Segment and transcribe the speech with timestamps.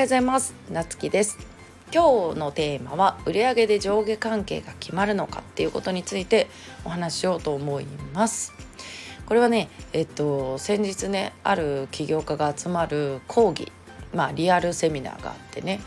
[0.00, 0.54] ようございます。
[0.70, 1.36] なつきです。
[1.92, 6.46] 今日のテーマは売上で上下関係が決まるのかっていうことについて
[6.86, 8.54] お話ししようと思います。
[9.26, 13.70] これはねえっと先日ねある起業家が集まる講義
[14.14, 15.80] まあリアルセミナーがあってね。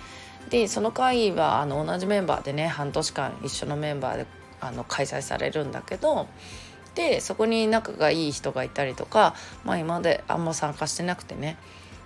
[0.51, 4.25] でその会はあの同じメンバーでね半年間一緒のメンバーで
[4.61, 6.27] あの開催されるんだけど
[6.93, 9.33] でそこに仲がいい人がいたりとか、
[9.65, 11.57] まあ、今まであんま参加してなくてね。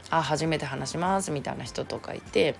[0.09, 2.55] あ初めて話しますみたいな人とかいて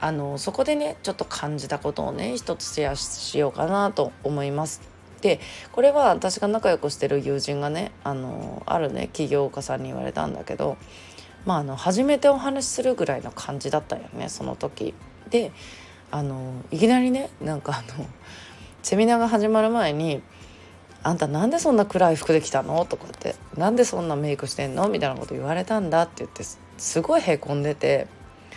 [0.00, 4.82] あのそこでねちょっと感じたことをね一つシェアしようかなと思います。
[5.20, 5.38] で
[5.70, 10.76] これは私が仲良くしてる友人がねあのあるね起業家さんに言われたんだけど
[11.46, 14.94] まああの初めてお話しするぐらいの感じだったよねその時。
[15.30, 15.52] で
[16.10, 18.06] あのいきなりねなんかあの
[18.82, 20.20] セミナーが始まる前に
[21.02, 26.44] あんたなんでそんな暗い服で来たの?」とかって「なんでそんなメイクしてんの?」みたいなこと言われたんだって言って
[26.78, 28.06] すごいへこんでて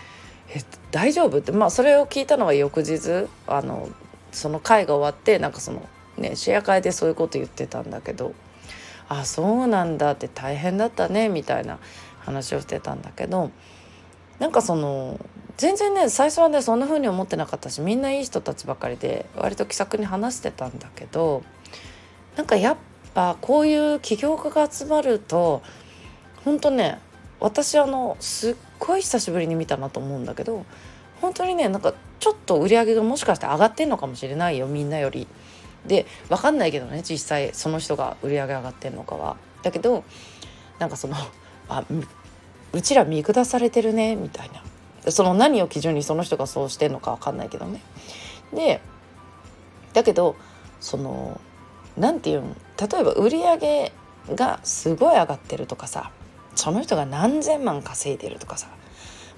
[0.53, 0.61] 「え
[0.91, 3.89] 大丈夫?」ってまあそれを聞いたのは翌日あの
[4.31, 5.81] その会が終わってなんかその
[6.17, 8.33] ねシェア会でそういうこと言ってたんだけど
[9.09, 11.79] 「あそうなんだ」って大変だったねみたいな
[12.19, 13.51] 話をしてたんだけど
[14.39, 15.19] なんかその
[15.57, 21.43] 全然ね最初はねそんな風に思ってなかったしみんないい人たちばかりで割と気さくに話してたんだけど
[22.35, 22.77] なんかやっ
[23.13, 25.61] ぱこういう起業家が集まると
[26.43, 26.99] 本当ね
[27.39, 30.65] 私あのすっごい久しぶりに見たなと思うんだけど
[31.21, 35.27] 本当にねなんかちょっと売り上げがもしかして上がってんのかもしれないよみんなより。
[35.85, 39.37] で分かんないけどね実際その人が売り上げ上がってんのかは。
[39.61, 40.03] だけど
[40.79, 41.15] なんかその
[41.69, 41.83] あ
[42.73, 44.49] うちら見下されてるねみたい
[45.03, 47.81] なその何を基準にその人がそうしてんのか分かんないけどね。
[48.53, 48.81] で
[49.93, 50.35] だけど
[50.79, 51.39] その
[51.97, 53.91] 何て言うん例えば売り上げ
[54.33, 56.11] がすごい上がってるとかさ
[56.55, 58.67] その人が何千万稼いでるとかさ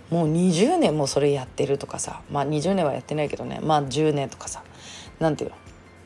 [0.09, 4.63] もう20年もそれやってるとかさまあ20年はやってないけどねまあ10年とかさ
[5.19, 5.57] 何て言うの？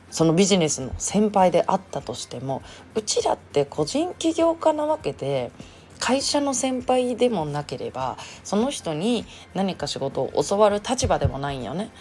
[0.09, 2.61] そのビジネスの先輩であったとしても
[2.95, 5.51] うちらって個人起業家なわけで
[5.99, 11.91] 会社の先輩でもなければその人に何か仕事を教わる立場でもないんよね。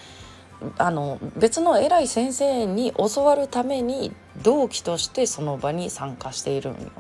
[0.79, 4.13] あの別の偉い先生に教わるために
[4.43, 6.91] 同期としてその場に参加しているんよ。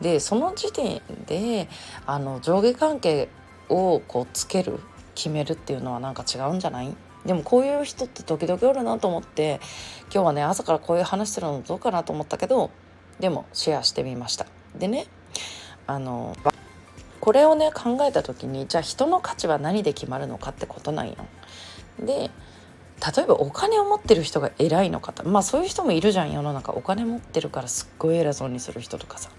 [0.00, 1.68] でその時点で
[2.06, 3.28] あの上下関係
[3.68, 4.78] をこうつける
[5.16, 6.94] 決めるっていうのはなんか違うんじゃない？
[7.26, 9.60] でもこういう人って時々おるなと思って
[10.04, 12.70] 今日はね朝からこういう話するのどうかなと思ったけど
[13.18, 14.46] でもシェアしてみました。
[14.78, 15.06] でね
[15.88, 16.36] あの
[17.20, 21.16] これをね考えた時にじゃあ人の価値は何で決まるのかってことなんよ。
[21.98, 22.30] で
[23.16, 29.30] 例えばお金を持ってる人が偉いのかまあそういう人もいるじゃん世の中お金持ってるからすっごい偉そうにする人とかさ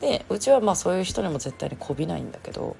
[0.00, 2.76] でうちはまあそういう人にも絶対にこびないんだけど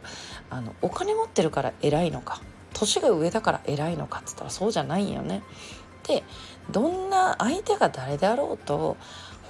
[0.51, 2.43] あのお金持ってるから偉いのか
[2.75, 5.43] 年が上だから偉いのかっつったらそうじゃないよね。
[6.07, 6.25] で
[6.71, 8.97] どんな相手が誰であろうと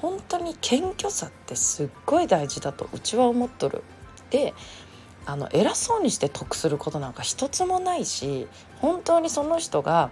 [0.03, 3.83] 本当に謙虚さってすっごい大事だとうちは思っとる。
[4.31, 4.53] で
[5.25, 8.49] あの偉そうにして得することなんか一つもないし
[8.81, 10.11] 本当にその人が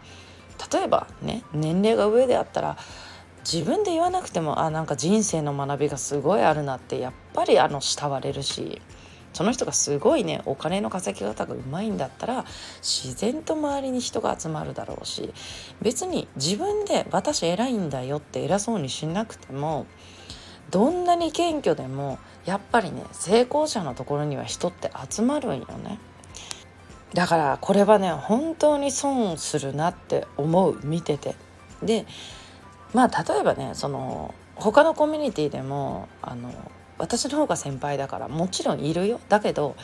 [0.73, 2.77] 例えばね年齢が上であったら
[3.51, 8.81] 自分で言わなくてもあなんか人生の学びがすごいあるなってやっぱりあの慕われるし
[9.33, 12.45] その人がすごいねお金の稼ぎ方がうまいんだったら
[12.83, 15.33] 自然と周りに人が集まるだろうし
[15.81, 19.87] 別に自分で私偉いんだよって偉そうにしなくても
[20.71, 25.99] どんなに謙虚でもやっぱりね成功者のところには人って集まるんよね。
[27.15, 30.79] だからこれはね本当に損するなって思う。
[30.85, 31.35] 見てて。
[31.83, 32.07] で
[32.93, 36.53] まあ例えばねその他のコミュニティでもあの
[36.99, 39.21] 私の方が先輩だからもちろんいるよ。
[39.29, 39.77] だけど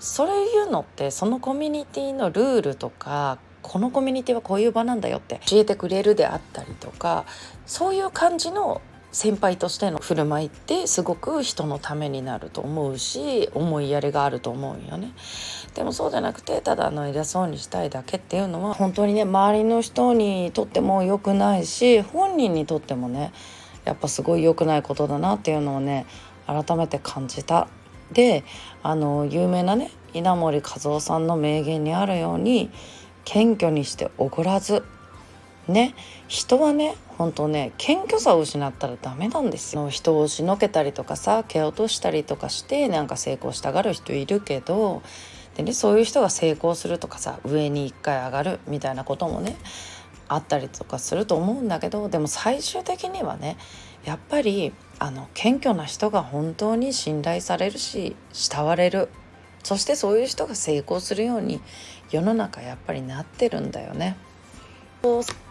[0.00, 7.24] それ言うのってそのコミュニティのルールとかこのコミュニティはこういう場なんだよって教えてくれるであったりとか
[7.66, 8.82] そういう感じの
[9.14, 15.12] 先輩としての振る舞いってすごく人のためになると思うし思いやりがあると思うよね。
[15.74, 23.32] でもそうじゃなくてただの偉そうにしたいだけっていうのは本当にね周りの人にとっても良くないし本人にとってもね
[23.84, 26.06] やっぱすごい良くないことだなっていうのをね
[26.48, 27.68] 改めて感じた。
[28.10, 28.42] で
[28.82, 32.68] あの有名なね稲森和夫さんの名言にあるように
[33.24, 34.84] 謙虚にしておごらず
[35.68, 35.94] ね
[36.28, 39.88] 人はね本当ね謙虚さを失ったらダメなんですよ。
[39.88, 45.02] 人を押しのけたりとかさ蹴落としたりとかしてなんか成功したがる人いるけど
[45.56, 49.56] でねそういう人が成功するとかさ上に一回上がるみたいなこともね
[50.28, 53.56] あったりとかすると思うんだけどでも最終的にはね
[54.04, 59.08] やっぱりあの謙虚な人が本当に信頼されるし慕われる。
[59.62, 61.58] そしてそういう人が成功するように
[62.10, 64.14] 世の中やっぱりなってるんだよね。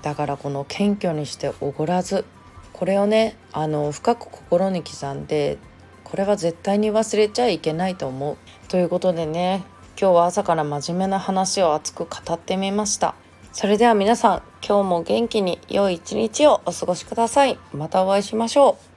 [0.01, 2.25] だからこの謙虚にしておごらず
[2.71, 5.57] これをねあの深く心に刻んで
[6.03, 8.37] これは絶対に忘れちゃいけないと思う。
[8.67, 9.63] ということでね
[9.99, 13.15] 今日は朝から真面目な話を熱く語ってみました。
[13.51, 17.59] それでは皆さん今日も元気に良い一日をお過ごしください。
[17.73, 18.92] またお会いしましょう。